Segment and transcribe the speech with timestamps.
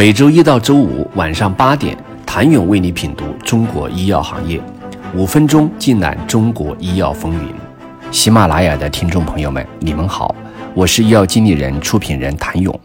[0.00, 4.58] 每周一到周五晚上八点，谭勇为你品读中国医药行业，
[5.14, 7.52] 五分钟尽览中国医药风云。
[8.10, 10.34] 喜马拉雅的听众朋友们，你们好，
[10.72, 12.80] 我是医药经理人、出品人谭勇。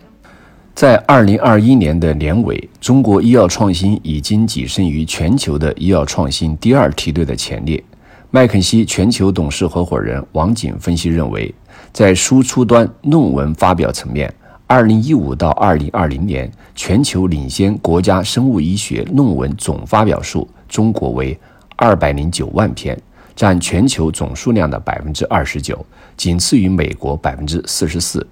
[0.74, 7.82] 在二零二一年的年尾，中国医药创新已经跻身于全球的医药创新第二梯队的前列。
[8.29, 11.56] 麦肯锡全球董事合伙人王景分析认为，
[11.94, 14.29] 在输出端论文发表层面，
[14.68, 21.39] 二零一五到二零二零年全球领先国家生物医学论文总发表数，中国为
[21.76, 22.99] 二百零九万篇，
[23.36, 25.86] 占全球总数量的百分之二十九，
[26.17, 28.25] 仅次于美国百分之四十四。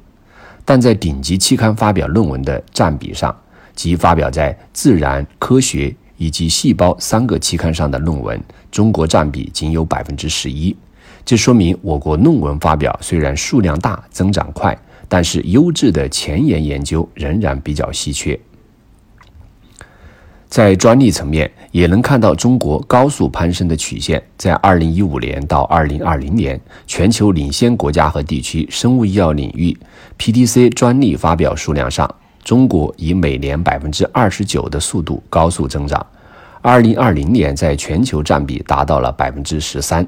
[0.66, 3.35] 但在顶级期刊发表论文的占比上，
[3.76, 10.76] 即发表在《自然》《科学》以及《细胞》三个期刊上的论文，中国占比仅有百分之十一。
[11.23, 14.76] 这说明我国论文发表虽然数量大、增长快，
[15.07, 18.39] 但是优质的前沿研究仍然比较稀缺。
[20.48, 24.21] 在专利层面，也能看到中国高速攀升的曲线。
[24.37, 29.76] 在二零一五年到二零二零年，全球领先国家和地区生物医药领域
[30.20, 32.07] PDC 专利发表数量上，
[32.43, 36.05] 中国以每年百分之二十九的速度高速增长。
[36.62, 40.07] 二零二零年，在全球占比达到了百分之十三。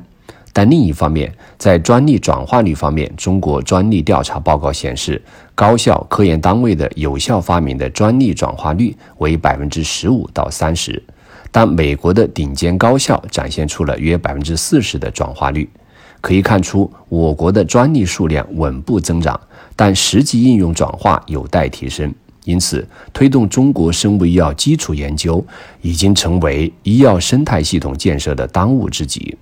[0.57, 5.21] 但另一方面，在专利转化率方面，中国专利调查报告显示，
[5.53, 11.03] 高校科研单位的有效发明的专利转化率为百分之十五到三十，
[11.51, 15.69] 但美国的顶尖高校展现出了约百分之四十的转化率。
[16.21, 19.37] 可以看出，我国的专利数量稳步增长，
[19.75, 22.15] 但实际应用转化有待提升。
[22.45, 25.45] 因此，推动中国生物医药基础研究
[25.81, 29.37] 已经成为医药生态系统建设的当务之急。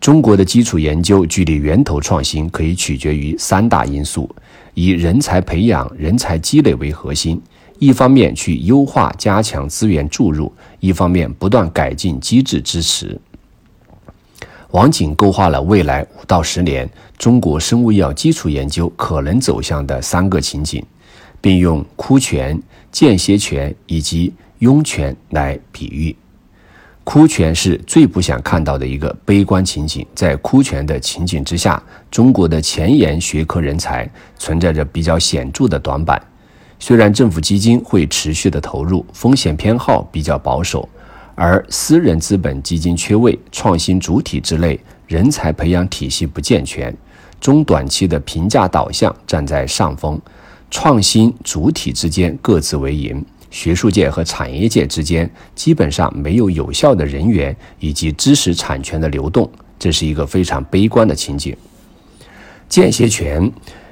[0.00, 4.28] 中国的基础研究距离源头创新可以取决于三大因素：
[4.74, 7.40] 以人才培养、人才积累为核心，
[7.78, 13.20] 一方面去优化加强资源注入，一方面不断改进机制支持。
[14.70, 20.84] 王景勾画了未来五到十年中国生物医药基础研究可能走向的三个情景，
[21.40, 22.60] 并用枯泉、
[22.92, 26.14] 间歇泉以及涌泉来比喻。
[27.10, 30.06] 枯泉是最不想看到的一个悲观情景。
[30.14, 34.06] 在枯泉的情景之下，中国的前沿学科人才
[34.38, 36.20] 存在着比较显著的短板。
[36.78, 40.86] 虽然政府基金会持续的投入，风险偏好比较保守，
[41.34, 46.94] 而私人资本基金缺位，创新主体之类人才培养体系不健全，
[47.40, 50.20] 中短期的评价导向站在上风，
[50.70, 53.24] 创新主体之间各自为营。
[53.50, 61.56] 学术界和产业界之间基本上没有有效的人员以及知识产权的流动，这是一个非常悲观的情景。
[62.68, 63.50] 间歇权，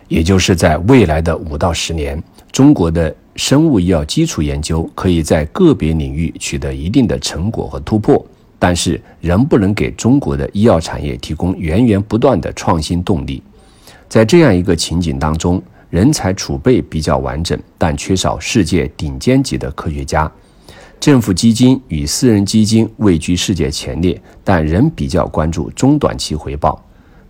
[0.08, 2.22] 也就是在未来的五到十年，
[2.52, 8.24] 中国的生物医药基础研究可以在个别领域取得一定的成果和突破，
[8.58, 13.42] 但是仍不能给中国的医药产业提供源源不断的创新动力。
[14.08, 15.62] 在这样一个情景当中。
[15.90, 20.30] 人才储备比较完整，但缺少世界顶尖级的科学家。
[20.98, 26.82] 政府基金与私人基金位居世界前列，但仍比较关注中短期回报。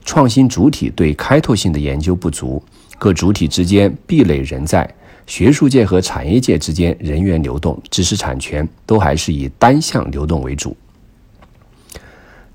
[0.04, 2.62] 创新主体对开拓性的研究不足，
[2.96, 4.88] 各主体之间壁垒仍在。
[5.26, 10.76] 学术界和产业界之间人员流动、知识产权都还是以单向流动为主。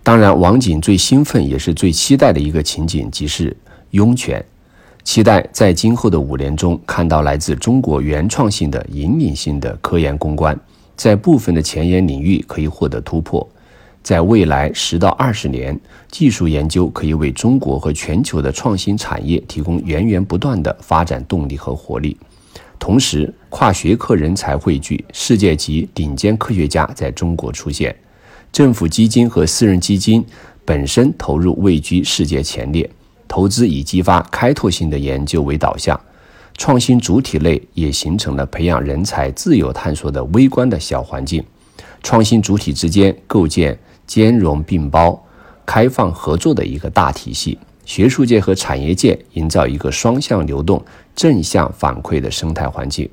[0.02, 3.56] 当然，王景最兴奋也是最期待的一个情景，即是
[3.90, 4.44] 拥权。
[5.04, 10.58] 期待在今后的五年中看到来自中国原创性的引领性的科研攻关，
[10.96, 13.46] 在部分的前沿领域可以获得突破，
[14.04, 15.78] 在未来十到二十年，
[16.10, 22.16] 技术研究可以为中国和全球的创新产业提供源源不断的发展动力和活力。
[22.78, 27.96] 同时，跨学科人才汇聚，世界级顶尖科学家在中国出现，
[28.52, 30.24] 政府基金和私人基金
[30.64, 32.90] 本身投入位居世界前列。
[33.32, 35.98] 投资以激发开拓性的研究为导向，
[36.58, 41.42] 创新主体类也形成了培养人才自由探索的微观的小环境。
[42.04, 45.18] 创新主体之间构建兼容并包、
[45.66, 50.84] 开放合作的一个大体系，学术界和产业界营造一个双向流动、
[51.16, 53.10] 正向反馈的生态环境。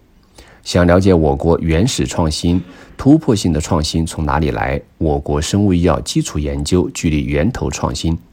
[0.65, 2.61] 想了解我国原始创新、
[2.97, 4.83] 突破性的创新从哪里来？
[4.99, 8.19] 我国生物医药基础研究距离源头创新